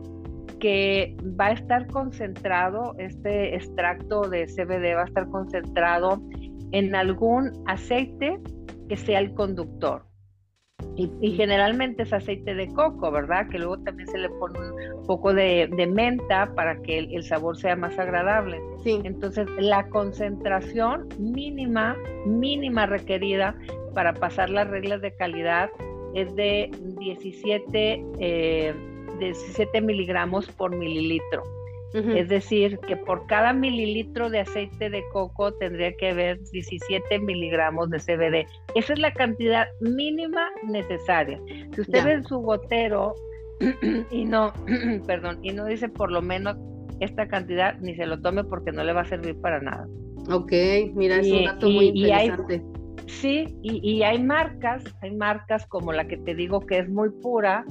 [0.61, 6.23] que va a estar concentrado, este extracto de CBD va a estar concentrado
[6.73, 8.41] en algún aceite
[8.89, 10.05] que sea el conductor.
[10.99, 13.49] Y, generalmente es aceite de coco, ¿verdad?
[13.51, 14.59] Que luego también se le pone
[14.95, 18.59] un poco de, menta para que el, sabor sea más agradable.
[18.83, 19.01] Sí.
[19.05, 23.55] Entonces, la concentración mínima, mínima requerida
[23.95, 25.71] para pasar las reglas de calidad
[26.15, 28.05] es de 17,
[29.19, 31.43] 17 eh, miligramos por mililitro.
[31.95, 37.89] Es decir, que por cada mililitro de aceite de coco tendría que haber 17 miligramos
[37.89, 38.47] de CBD.
[38.75, 41.41] Esa es la cantidad mínima necesaria.
[41.75, 43.15] Si usted ve su gotero
[44.11, 44.53] y no,
[45.07, 46.57] perdón, y no dice por lo menos
[47.01, 49.87] esta cantidad, ni se lo tome porque no le va a servir para nada.
[50.31, 50.53] Ok,
[50.95, 52.63] mira, es un dato muy interesante.
[53.07, 57.65] sí, y hay marcas, hay marcas como la que te digo que es muy pura,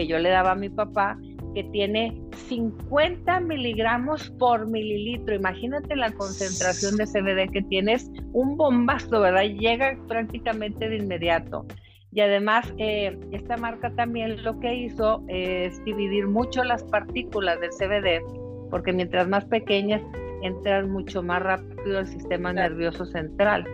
[0.00, 1.18] que yo le daba a mi papá,
[1.54, 5.34] que tiene 50 miligramos por mililitro.
[5.34, 9.42] Imagínate la concentración de CBD que tienes, un bombazo, ¿verdad?
[9.42, 11.66] Llega prácticamente de inmediato.
[12.12, 17.70] Y además, eh, esta marca también lo que hizo es dividir mucho las partículas del
[17.72, 18.22] CBD,
[18.70, 20.00] porque mientras más pequeñas,
[20.42, 23.66] entran mucho más rápido al sistema nervioso central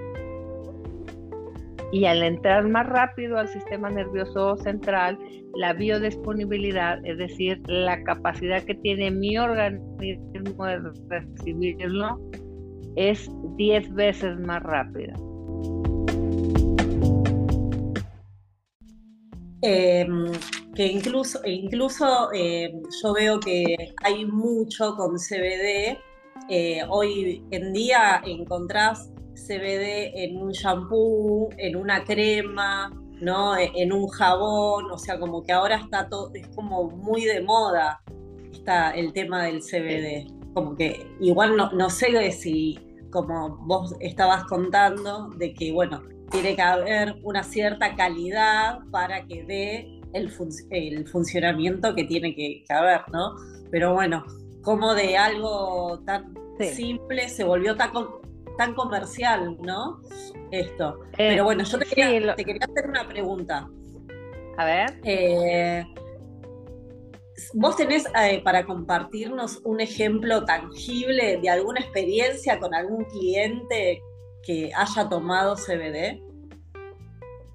[1.92, 5.18] y al entrar más rápido al sistema nervioso central,
[5.54, 12.20] la biodisponibilidad, es decir, la capacidad que tiene mi organismo de recibirlo,
[12.96, 15.14] es 10 veces más rápida.
[19.62, 20.26] Em,
[20.74, 25.98] que incluso, incluso em, yo veo que hay mucho con CBD.
[26.48, 33.56] Eh, hoy en día encontrás CBD en un shampoo, en una crema, ¿no?
[33.56, 37.42] E, en un jabón, o sea, como que ahora está todo, es como muy de
[37.42, 38.02] moda
[38.52, 40.32] está el tema del CBD.
[40.54, 42.78] Como que igual no, no sé si,
[43.10, 49.44] como vos estabas contando, de que, bueno, tiene que haber una cierta calidad para que
[49.44, 50.32] dé el,
[50.70, 53.36] el funcionamiento que tiene que, haber, ¿no?
[53.70, 54.24] Pero bueno,
[54.62, 57.92] como de algo tan simple se volvió tan,
[58.56, 60.00] tan comercial, ¿no?
[60.50, 61.00] Esto.
[61.12, 63.68] Eh, Pero bueno, yo te quería, hacer una pregunta.
[64.56, 65.00] A ver.
[65.04, 65.84] Eh,
[67.54, 74.02] ¿Vos tenés eh, para compartirnos un ejemplo tangible de alguna experiencia con algún cliente
[74.42, 76.22] que haya tomado CBD?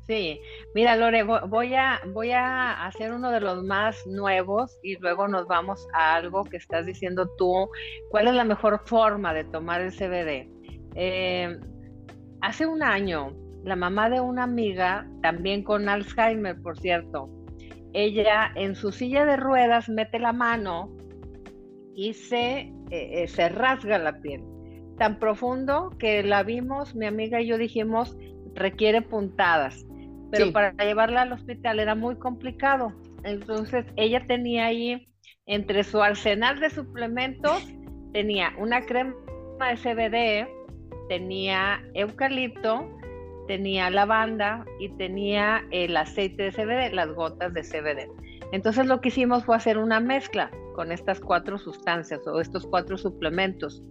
[0.07, 0.41] Sí,
[0.75, 5.47] mira Lore, voy a, voy a hacer uno de los más nuevos y luego nos
[5.47, 7.69] vamos a algo que estás diciendo tú.
[8.09, 10.49] ¿Cuál es la mejor forma de tomar el CBD?
[10.95, 11.59] Eh,
[12.41, 17.29] hace un año, la mamá de una amiga, también con Alzheimer, por cierto,
[17.93, 20.95] ella en su silla de ruedas mete la mano
[21.93, 24.41] y se, eh, eh, se rasga la piel.
[24.97, 28.17] Tan profundo que la vimos, mi amiga y yo dijimos,
[28.53, 29.85] requiere puntadas.
[30.31, 32.93] Pero para llevarla al hospital era muy complicado.
[33.23, 35.07] Entonces ella tenía ahí,
[35.45, 37.67] entre su arsenal de suplementos,
[38.13, 39.13] tenía una crema
[39.69, 40.47] de CBD,
[41.11, 42.89] tenía eucalipto,
[43.45, 48.09] tenía lavanda y tenía el aceite de CBD, las gotas de CBD.
[48.53, 52.97] Entonces lo que hicimos fue hacer una mezcla con estas cuatro sustancias o estos cuatro
[52.97, 53.83] suplementos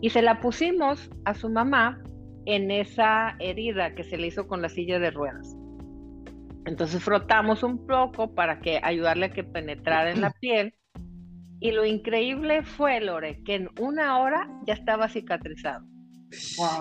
[0.00, 2.00] y se la pusimos a su mamá
[2.46, 5.56] en esa herida que se le hizo con la silla de ruedas.
[6.66, 10.72] Entonces frotamos un poco para que ayudarle a que penetrara en la piel
[11.58, 15.84] y lo increíble fue, Lore, que en una hora ya estaba cicatrizado.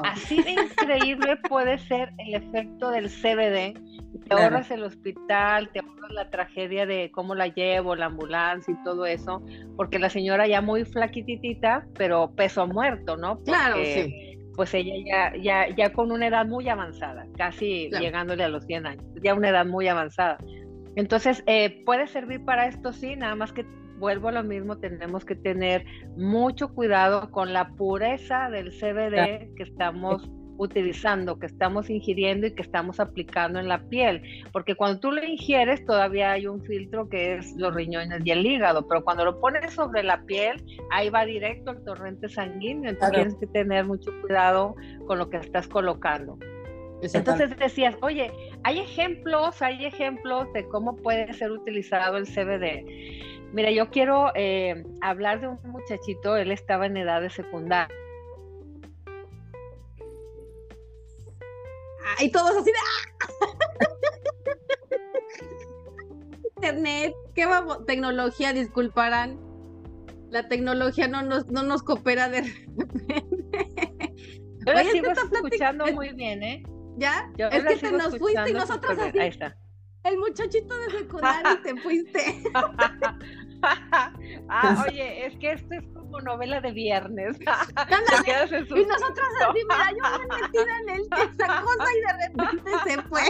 [0.03, 3.79] Así de increíble puede ser el efecto del CBD.
[4.27, 8.83] Te ahorras el hospital, te ahorras la tragedia de cómo la llevo, la ambulancia y
[8.83, 9.41] todo eso,
[9.75, 13.39] porque la señora ya muy flaquititita, pero peso muerto, ¿no?
[13.43, 14.37] claro, sí.
[14.55, 18.85] Pues ella ya, ya, ya con una edad muy avanzada, casi llegándole a los 100
[18.85, 20.37] años, ya una edad muy avanzada.
[20.95, 23.65] Entonces, eh, puede servir para esto, sí, nada más que
[24.03, 25.85] vuelvo a lo mismo, tenemos que tener
[26.17, 32.63] mucho cuidado con la pureza del CBD que estamos utilizando, que estamos ingiriendo y que
[32.63, 37.35] estamos aplicando en la piel, porque cuando tú lo ingieres todavía hay un filtro que
[37.35, 40.61] es los riñones y el hígado, pero cuando lo pones sobre la piel,
[40.91, 44.75] ahí va directo al torrente sanguíneo, entonces tienes que tener mucho cuidado
[45.07, 46.37] con lo que estás colocando.
[47.13, 48.31] Entonces decías, oye,
[48.63, 52.85] hay ejemplos, hay ejemplos de cómo puede ser utilizado el CBD.
[53.53, 57.95] Mira, yo quiero eh, hablar de un muchachito, él estaba en edad de secundaria.
[62.19, 62.77] Y todos así de...
[62.79, 63.47] ¡ah!
[66.55, 67.47] Internet, qué
[67.85, 69.39] tecnología, disculparán.
[70.29, 73.25] la tecnología no nos, no nos coopera de repente.
[74.65, 76.63] Yo la sigo escuchando muy bien, ¿eh?
[76.97, 77.29] ¿Ya?
[77.37, 79.19] es que te nos fuiste y nosotros así.
[79.19, 79.55] Ahí está.
[80.03, 82.43] El muchachito de secundaria y te fuiste.
[84.49, 87.37] ah, oye, es que esto es como novela de viernes.
[87.39, 91.01] y nosotros así, mira, yo me metida en el,
[91.33, 93.23] esa cosa y de repente se fue.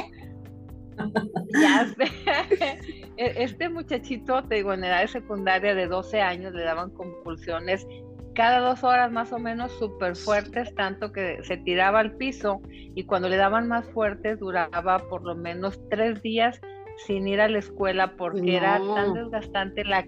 [1.61, 2.79] Ya sé.
[3.17, 7.85] E, este muchachito, te digo, en edad de secundaria de 12 años le daban compulsiones
[8.33, 12.61] cada dos horas más o menos súper fuertes, tanto que se tiraba al piso
[12.95, 16.59] y cuando le daban más fuertes duraba por lo menos tres días
[17.05, 20.05] sin ir a la escuela porque era tan desgastante la...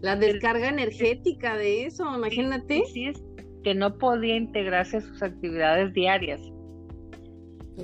[0.00, 2.82] La descarga energética de eso, imagínate.
[2.92, 3.22] Sí, es
[3.64, 6.40] que no podía integrarse a sus actividades diarias.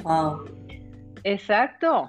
[0.02, 0.44] Wow.
[1.24, 2.08] Exacto.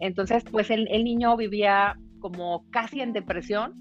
[0.00, 3.74] Entonces, pues el, el niño vivía como casi en depresión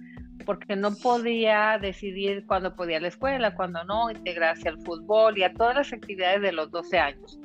[0.45, 5.37] porque no podía decidir cuándo podía ir a la escuela, cuándo no, integrarse al fútbol
[5.37, 7.39] y a todas las actividades de los 12 años.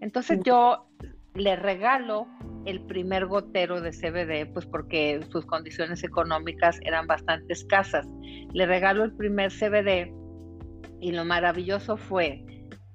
[0.00, 0.86] Entonces yo
[1.34, 2.26] le regalo
[2.66, 8.06] el primer gotero de CBD, pues porque sus condiciones económicas eran bastante escasas.
[8.52, 10.12] Le regalo el primer CBD
[11.00, 12.44] y lo maravilloso fue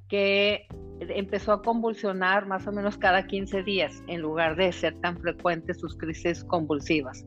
[0.08, 0.67] que
[0.99, 5.79] empezó a convulsionar más o menos cada 15 días en lugar de ser tan frecuentes
[5.79, 7.23] sus crisis convulsivas.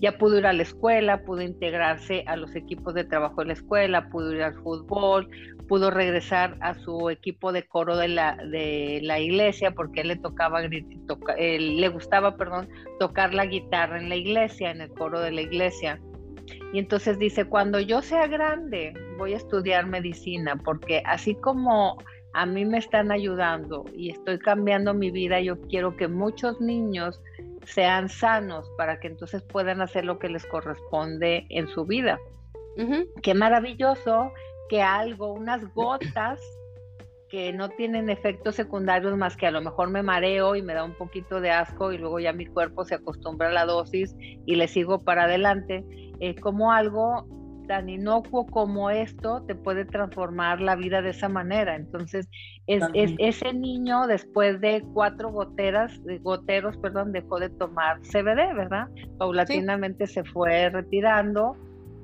[0.00, 3.52] Ya pudo ir a la escuela, pudo integrarse a los equipos de trabajo de la
[3.52, 5.28] escuela, pudo ir al fútbol,
[5.68, 10.16] pudo regresar a su equipo de coro de la, de la iglesia porque él le
[10.16, 15.42] tocaba, le gustaba, perdón, tocar la guitarra en la iglesia, en el coro de la
[15.42, 16.00] iglesia.
[16.72, 21.98] Y entonces dice, cuando yo sea grande, voy a estudiar medicina, porque así como
[22.34, 27.20] a mí me están ayudando y estoy cambiando mi vida, yo quiero que muchos niños
[27.66, 32.18] sean sanos para que entonces puedan hacer lo que les corresponde en su vida.
[33.22, 34.32] Qué maravilloso
[34.70, 36.40] que algo, unas gotas
[37.28, 40.84] que no tienen efectos secundarios más que a lo mejor me mareo y me da
[40.84, 44.56] un poquito de asco y luego ya mi cuerpo se acostumbra a la dosis y
[44.56, 45.84] le sigo para adelante,
[46.20, 47.26] eh, como algo
[47.72, 51.74] tan inocuo como esto te puede transformar la vida de esa manera.
[51.74, 52.28] Entonces,
[52.66, 58.88] es, ese niño después de cuatro goteras, de goteros, perdón, dejó de tomar CBD, ¿verdad?
[59.16, 61.56] Paulatinamente se fue retirando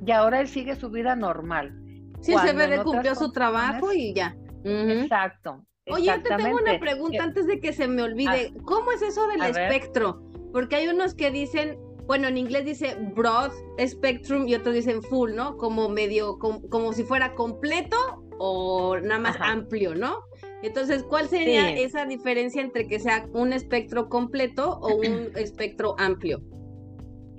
[0.06, 1.78] y ahora él sigue su vida normal.
[2.22, 4.34] Sí, CBD cumplió su trabajo y ya.
[4.64, 5.66] Exacto.
[5.90, 8.54] Oye, yo te tengo una pregunta antes de que se me olvide.
[8.64, 10.22] ¿Cómo es eso del espectro?
[10.50, 11.76] Porque hay unos que dicen
[12.08, 13.52] bueno, en inglés dice broad
[13.86, 15.58] spectrum y otros dicen full, ¿no?
[15.58, 17.96] Como medio, como, si fuera completo
[18.38, 20.16] o nada más amplio, ¿no?
[20.62, 26.40] Entonces, ¿cuál sería esa diferencia entre que sea un espectro completo o un espectro amplio?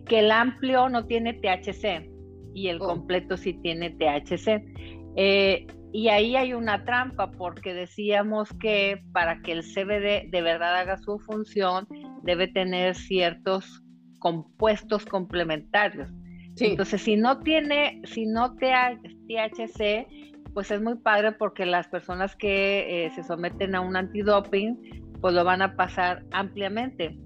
[0.06, 2.08] Que el amplio no tiene THC
[2.54, 2.90] y el oh.
[2.90, 4.64] completo sí tiene THC.
[5.16, 10.76] Eh, y ahí hay una trampa porque decíamos que para que el CBD de verdad
[10.76, 11.88] haga su función
[12.22, 13.82] debe tener ciertos
[14.20, 16.10] compuestos complementarios.
[16.58, 20.08] Entonces, si no tiene, si no THC,
[20.54, 24.78] pues es muy padre porque las personas que eh, se someten a un antidoping,
[25.22, 27.18] pues lo van a pasar ampliamente.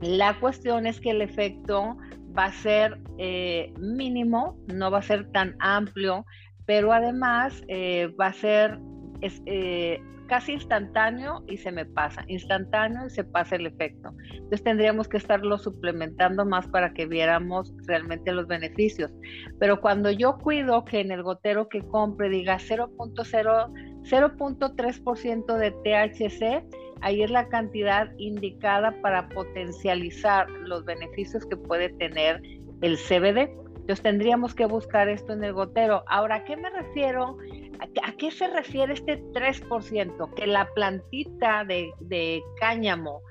[0.00, 1.96] La cuestión es que el efecto
[2.36, 6.26] va a ser eh, mínimo, no va a ser tan amplio,
[6.66, 8.78] pero además eh, va a ser
[10.26, 14.14] casi instantáneo y se me pasa, instantáneo y se pasa el efecto.
[14.30, 19.10] Entonces tendríamos que estarlo suplementando más para que viéramos realmente los beneficios.
[19.58, 26.64] Pero cuando yo cuido que en el gotero que compre diga 0.3% de THC,
[27.02, 32.40] ahí es la cantidad indicada para potencializar los beneficios que puede tener
[32.80, 33.50] el CBD.
[33.84, 36.04] Entonces tendríamos que buscar esto en el gotero.
[36.08, 37.36] Ahora, ¿a qué me refiero?
[37.80, 40.34] ¿A qué se refiere este 3%?
[40.34, 43.22] Que la plantita de, cáñamo,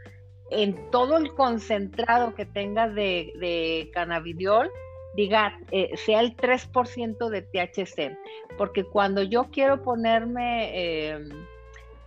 [0.52, 4.70] en todo el concentrado que tenga de, de cannabidiol,
[5.16, 8.18] diga, eh, sea el 3% de THC.
[8.58, 10.72] Porque cuando yo quiero ponerme...
[10.74, 11.20] Eh,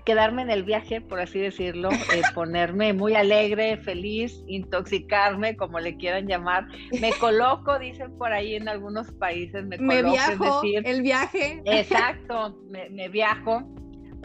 [0.07, 5.97] quedarme en el viaje, por así decirlo, eh, ponerme muy alegre, feliz, intoxicarme, como le
[5.97, 6.67] quieran llamar.
[7.01, 11.61] Me coloco, dicen por ahí en algunos países, me, me viajo, el viaje.
[11.67, 13.69] Exacto, me, me viajo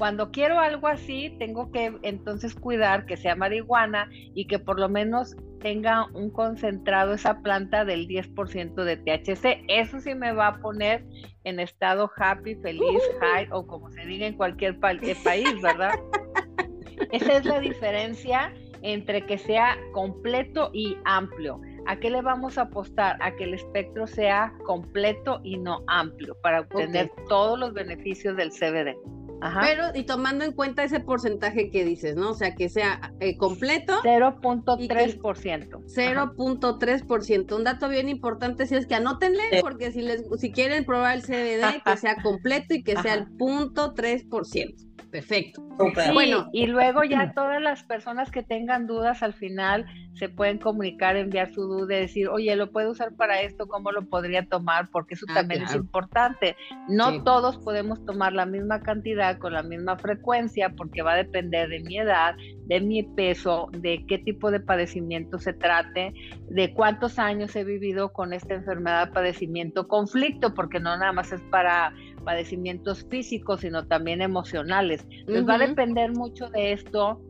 [0.01, 4.89] cuando quiero algo así, tengo que entonces cuidar que sea marihuana y que por lo
[4.89, 9.63] menos tenga un concentrado esa planta del 10% de THC.
[9.67, 11.05] Eso sí me va a poner
[11.43, 15.93] en estado happy, feliz, high o como se diga en cualquier eh, país, ¿verdad?
[17.11, 21.61] Esa es la diferencia entre que sea completo y amplio.
[21.85, 23.17] ¿A qué le vamos a apostar?
[23.21, 28.49] A que el espectro sea completo y no amplio para obtener todos los beneficios del
[28.49, 28.97] CBD.
[29.41, 29.61] Ajá.
[29.61, 32.29] Pero, y tomando en cuenta ese porcentaje que dices, ¿no?
[32.31, 33.99] O sea, que sea eh, completo.
[34.03, 35.83] 0.3%.
[35.85, 37.55] 0.3%.
[37.55, 41.23] Un dato bien importante, si es que anótenle, porque si, les, si quieren probar el
[41.23, 45.61] CBD, que sea completo y que sea el 0.3% perfecto.
[46.13, 51.15] Bueno, y luego ya todas las personas que tengan dudas al final se pueden comunicar,
[51.15, 54.89] enviar su duda, decir, oye, lo puedo usar para esto, ¿cómo lo podría tomar?
[54.91, 56.55] Porque eso ah, también es importante.
[56.87, 61.69] No todos podemos tomar la misma cantidad con la misma frecuencia porque va a depender
[61.69, 62.35] de mi edad,
[62.65, 66.13] de mi peso, de qué tipo de padecimiento se trate,
[66.49, 71.41] de cuántos años he vivido con esta enfermedad, padecimiento, conflicto, porque no nada más es
[71.49, 71.93] para
[72.23, 75.05] padecimientos físicos, sino también emocionales.
[75.09, 77.21] Entonces va a depender mucho de esto,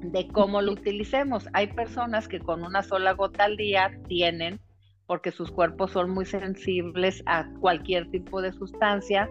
[0.00, 1.48] de cómo lo utilicemos.
[1.52, 4.60] Hay personas que con una sola gota al día tienen,
[5.06, 9.28] porque sus cuerpos son muy sensibles a cualquier tipo de sustancia,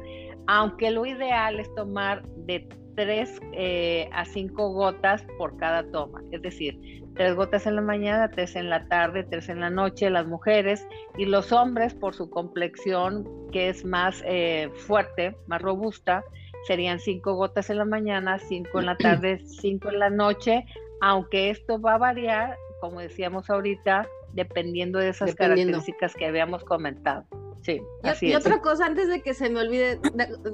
[0.48, 6.41] aunque lo ideal es tomar de 3 eh, a 5 gotas por cada toma, es
[6.41, 10.26] decir, tres gotas en la mañana, tres en la tarde, tres en la noche, las
[10.26, 10.88] mujeres
[11.18, 16.24] y los hombres por su complexión que es más eh, fuerte, más robusta,
[16.68, 20.66] serían cinco gotas en la mañana, cinco en la tarde, cinco en la noche,
[21.02, 27.26] aunque esto va a variar, como decíamos ahorita, dependiendo de esas características que habíamos comentado.
[27.62, 30.00] Sí, y, así y otra cosa, antes de que se me olvide,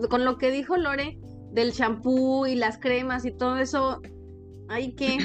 [0.09, 1.17] con lo que dijo Lore
[1.51, 4.01] del champú y las cremas y todo eso,
[4.69, 5.17] hay que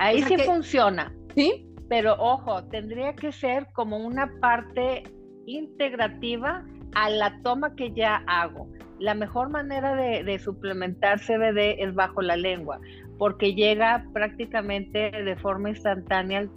[0.00, 1.12] Ahí sí funciona.
[1.34, 1.66] Sí.
[1.88, 5.02] Pero ojo, tendría que ser como una parte
[5.46, 8.68] integrativa a la toma que ya hago.
[8.98, 12.80] La mejor manera de, suplementar CBD es bajo la lengua,
[13.20, 16.48] porque llega prácticamente de forma instantánea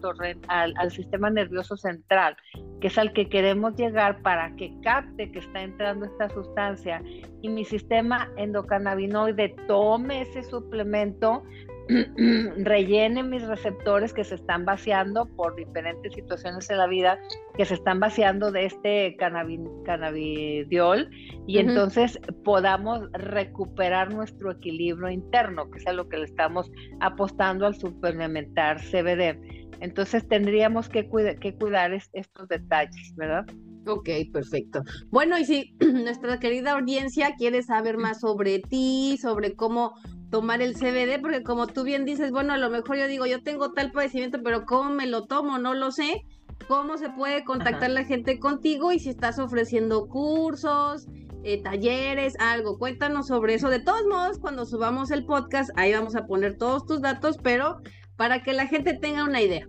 [0.48, 2.38] al, al, sistema nervioso central,
[2.80, 7.04] que es al que queremos llegar para que capte que está entrando esta sustancia.
[7.42, 11.44] Y mi sistema endocannabinoide tome ese suplemento
[12.58, 17.20] rellene mis receptores que se están vaciando por diferentes situaciones en la vida,
[17.58, 21.10] que se están vaciando de este cannabidiol
[21.46, 26.72] y entonces podamos recuperar nuestro equilibrio interno, que es a lo que le estamos
[27.02, 29.38] apostando al suplementar CBD.
[29.82, 31.10] Entonces tendríamos que,
[31.40, 33.46] que cuidar estos detalles, ¿verdad?
[33.86, 34.82] Ok, perfecto.
[35.10, 39.96] Bueno, y si nuestra querida audiencia quiere saber más sobre ti, sobre cómo
[40.34, 43.44] tomar el CBD, porque como tú bien dices, bueno, a lo mejor yo digo, yo
[43.44, 45.60] tengo tal padecimiento, pero ¿cómo me lo tomo?
[45.60, 46.26] No lo sé.
[46.68, 51.06] ¿Cómo se puede contactar la gente contigo y si estás ofreciendo cursos,
[51.44, 52.80] eh, talleres, algo?
[52.80, 53.70] Cuéntanos sobre eso.
[53.70, 57.78] De todos modos, cuando subamos el podcast, ahí vamos a poner todos tus datos, pero
[58.16, 59.68] para que la gente tenga una idea.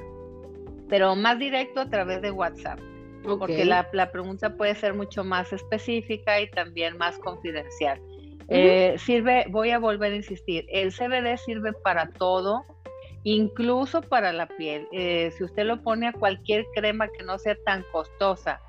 [0.91, 2.79] pero más directo a través de WhatsApp.
[3.23, 8.01] Porque la, pregunta puede ser mucho más específica y también más confidencial.
[8.49, 12.65] Eh, sirve, voy a volver a insistir, el CBD sirve para todo,
[13.25, 14.89] incluso para la piel.
[14.93, 18.61] Eh, si usted lo pone a cualquier crema que no sea tan costosa,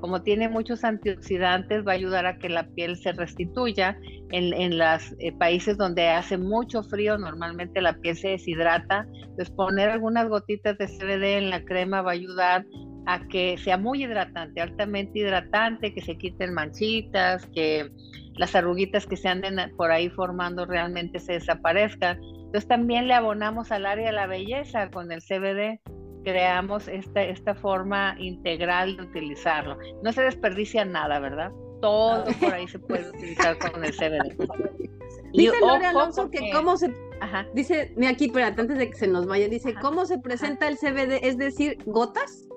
[0.00, 3.98] como tiene muchos antioxidantes, va a ayudar a que la piel se restituya.
[4.32, 9.06] En, los eh, países donde hace mucho frío, normalmente la piel se deshidrata.
[9.12, 12.64] Entonces, poner algunas gotitas de CBD en la crema va a ayudar
[13.06, 17.90] a que sea muy hidratante, altamente hidratante, que se quiten manchitas, que
[18.36, 22.18] las arruguitas que se anden por ahí formando realmente se desaparezcan.
[22.50, 25.80] Entonces también le abonamos al área de la belleza con el CBD
[26.24, 29.78] creamos esta, esta forma integral de utilizarlo.
[30.02, 31.50] No se desperdicia nada, ¿verdad?
[31.80, 34.36] Todo por ahí se puede utilizar con el CBD.
[35.32, 36.92] Dice Lore Alonso que cómo se...
[37.20, 37.46] Ajá.
[37.54, 40.76] Dice, mira aquí, pero antes de que se nos vaya, dice, ¿cómo se presenta el
[40.76, 41.20] CBD?
[41.22, 42.48] Es decir, ¿gotas?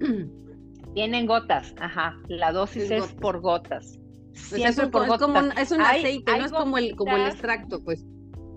[0.94, 2.16] Tienen gotas, ajá.
[2.28, 3.98] La dosis es, por gotas.
[4.52, 7.82] es, un, por Como un, es un aceite, no es como el, como el extracto,
[7.82, 8.04] pues.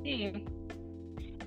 [0.05, 0.31] Sí,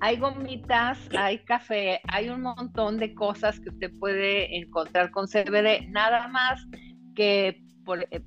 [0.01, 5.89] hay gomitas, hay café, hay un montón de cosas que usted puede encontrar con CBD,
[5.91, 6.67] nada más
[7.15, 8.21] que por, eh,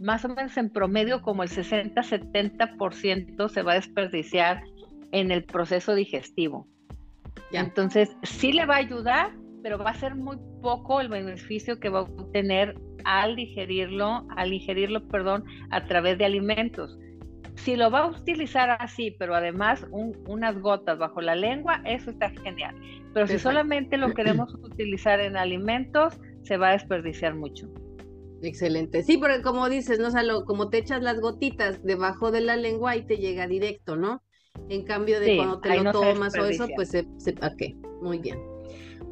[0.00, 4.62] más o menos en promedio como el 60-70% se va a desperdiciar
[5.12, 6.66] en el proceso digestivo.
[7.52, 9.32] Entonces, sí le va a ayudar,
[9.62, 12.74] pero va a ser muy poco el beneficio que va a obtener
[13.04, 16.98] al digerirlo, al ingerirlo, perdón, a través de alimentos.
[17.56, 22.30] Si lo va a utilizar así, pero además unas gotas bajo la lengua, eso está
[22.30, 22.74] genial.
[23.12, 27.68] Pero si solamente lo queremos utilizar en alimentos, se va a desperdiciar mucho.
[28.42, 29.02] Excelente.
[29.02, 30.08] Sí, porque como dices, ¿no?
[30.36, 34.22] O como te echas las gotitas debajo de la lengua y te llega directo, ¿no?
[34.68, 38.53] En cambio de cuando te lo tomas o eso, pues se, se ok, muy bien.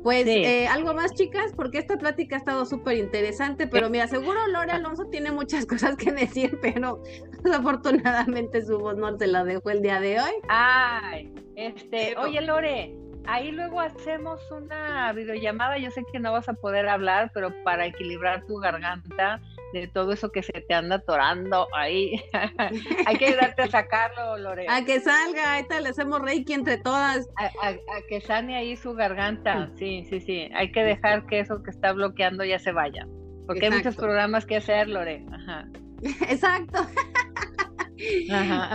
[0.02, 4.46] Pues eh, algo más, chicas, porque esta plática ha estado súper interesante, pero mira, seguro
[4.48, 7.02] Lore Alonso tiene muchas cosas que decir, pero
[7.42, 10.32] desafortunadamente su voz no se la dejó el día de hoy.
[10.48, 12.96] Ay, este, oye Lore,
[13.26, 17.86] ahí luego hacemos una videollamada, yo sé que no vas a poder hablar, pero para
[17.86, 19.40] equilibrar tu garganta
[19.72, 22.20] de todo eso que se te anda atorando ahí,
[23.06, 24.66] hay que ayudarte a sacarlo, Lore.
[24.68, 27.28] A que salga, ahorita le hacemos reiki entre todas.
[27.36, 27.74] A,
[28.08, 31.92] que sane ahí su garganta, sí, sí, sí, hay que dejar que eso que está
[31.92, 33.06] bloqueando ya se vaya,
[33.46, 35.24] porque hay muchos programas que hacer, Lore.
[35.32, 35.68] Ajá.
[36.28, 36.86] Exacto.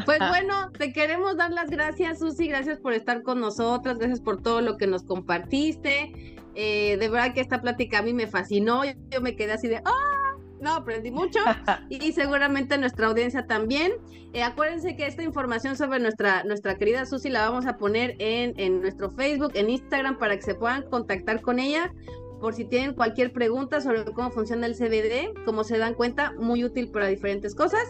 [0.06, 4.42] Pues bueno, te queremos dar las gracias, Susi, gracias por estar con nosotras, gracias por
[4.42, 6.36] todo lo que nos compartiste.
[6.56, 9.82] Eh, de verdad que esta plática a mí me fascinó, yo me quedé así de,
[9.86, 10.17] ¡ah!
[10.60, 11.40] No, aprendí mucho
[11.90, 13.94] y seguramente nuestra audiencia también.
[14.34, 18.54] Eh, acuérdense que esta información sobre nuestra, nuestra querida Susi la vamos a poner en,
[18.60, 21.92] en nuestro Facebook, en Instagram, para que se puedan contactar con ella
[22.40, 25.34] por si tienen cualquier pregunta sobre cómo funciona el CBD.
[25.46, 27.84] Como se dan cuenta, muy útil para diferentes cosas.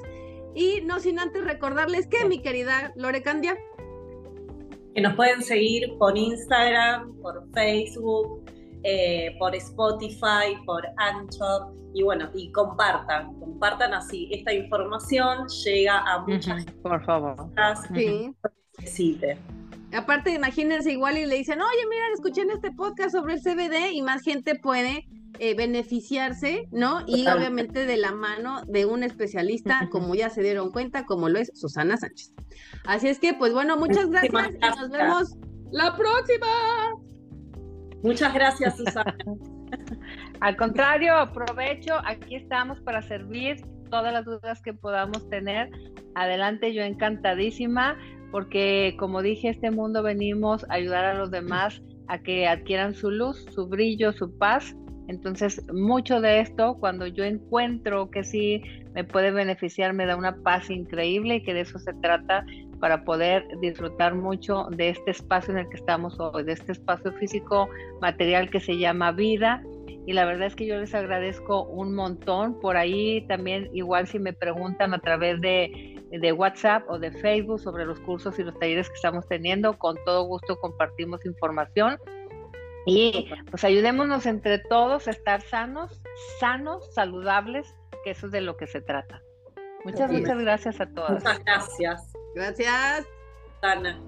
[0.56, 3.58] Y no sin antes recordarles que, mi querida Lore Candia.
[4.96, 8.44] Que nos pueden seguir por Instagram, por Facebook,
[8.84, 11.74] eh, por Spotify, por Anchor.
[11.94, 14.30] Y bueno, y compartan, compartan así.
[14.32, 17.50] Esta información llega a muchas Por favor.
[17.94, 18.34] Sí.
[18.78, 19.38] necesite.
[19.94, 23.94] Aparte, imagínense igual y le dicen, oye, mira, escuché en este podcast sobre el CBD
[23.94, 25.08] y más gente puede
[25.40, 27.04] eh, beneficiarse, ¿no?
[27.06, 31.40] Y obviamente de la mano de un especialista, como ya se dieron cuenta, como lo
[31.40, 32.34] es Susana Sánchez.
[32.86, 35.36] Así es que, pues bueno, muchas gracias, y nos vemos
[35.72, 36.48] la próxima.
[38.08, 39.18] Muchas gracias, Susana.
[40.40, 43.58] Al contrario, aprovecho, aquí estamos para servir
[43.90, 45.70] todas las dudas que podamos tener.
[46.16, 47.98] Adelante, yo encantadísima,
[48.32, 53.12] porque como dije, este mundo venimos a ayudar a los demás a que adquieran su
[53.12, 54.74] luz, su brillo, su paz
[55.08, 58.62] entonces, mucho de esto, cuando yo encuentro que sí
[58.94, 62.46] me puede beneficiar, me da una paz increíble y que de eso se trata
[62.80, 67.12] para poder disfrutar mucho de este espacio en el que estamos hoy, de este espacio
[67.14, 67.70] físico
[68.02, 69.64] material que se llama vida.
[70.06, 72.60] Y la verdad es que yo les agradezco un montón.
[72.60, 77.60] Por ahí también, igual si me preguntan a través de, de WhatsApp o de Facebook
[77.60, 81.98] sobre los cursos y los talleres que estamos teniendo, con todo gusto compartimos información
[82.88, 86.02] y pues ayudémonos entre todos a estar sanos,
[86.40, 87.76] sanos, saludables,
[88.06, 89.22] que eso es de lo que se trata.
[89.84, 91.22] Muchas, muchas gracias a todas.
[91.22, 92.14] Muchas gracias.
[92.38, 93.08] Gracias.
[93.64, 94.00] Ana.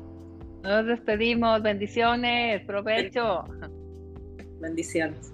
[0.62, 1.64] Nos despedimos.
[1.64, 2.64] Bendiciones.
[2.66, 3.44] Provecho.
[4.62, 5.34] Bendiciones.